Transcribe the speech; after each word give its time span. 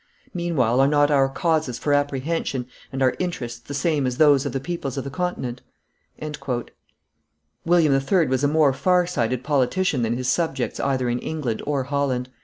Meanwhile, 0.33 0.79
are 0.79 0.87
not 0.87 1.11
our 1.11 1.29
causes 1.29 1.77
for 1.77 1.93
apprehension 1.93 2.65
and 2.91 3.03
our 3.03 3.13
interests 3.19 3.59
the 3.59 3.75
same 3.75 4.07
as 4.07 4.17
those 4.17 4.47
of 4.47 4.51
the 4.51 4.59
peoples 4.59 4.97
of 4.97 5.03
the 5.03 5.11
continent?" 5.11 5.61
William 7.65 7.93
III. 7.93 8.25
was 8.25 8.43
a 8.43 8.47
more 8.47 8.73
far 8.73 9.05
sighted 9.05 9.43
politician 9.43 10.01
than 10.01 10.17
his 10.17 10.27
subjects 10.27 10.79
either 10.79 11.07
in 11.07 11.19
England 11.19 11.61
or 11.67 11.83
Holland. 11.83 12.29